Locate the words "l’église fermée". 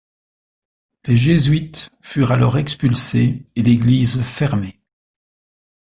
3.61-4.81